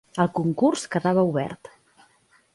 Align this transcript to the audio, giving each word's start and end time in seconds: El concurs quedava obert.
El 0.23 0.29
concurs 0.39 0.87
quedava 0.95 1.27
obert. 1.29 1.71